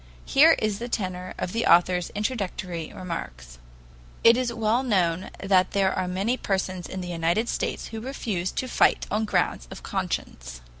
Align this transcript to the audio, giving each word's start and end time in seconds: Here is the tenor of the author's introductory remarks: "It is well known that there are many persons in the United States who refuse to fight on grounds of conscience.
Here 0.25 0.53
is 0.57 0.79
the 0.79 0.89
tenor 0.89 1.35
of 1.37 1.51
the 1.53 1.67
author's 1.67 2.09
introductory 2.15 2.91
remarks: 2.91 3.59
"It 4.23 4.35
is 4.35 4.51
well 4.51 4.81
known 4.81 5.29
that 5.39 5.73
there 5.73 5.93
are 5.93 6.07
many 6.07 6.37
persons 6.37 6.87
in 6.89 7.01
the 7.01 7.07
United 7.09 7.47
States 7.47 7.89
who 7.89 8.01
refuse 8.01 8.51
to 8.53 8.67
fight 8.67 9.05
on 9.11 9.25
grounds 9.25 9.67
of 9.69 9.83
conscience. 9.83 10.61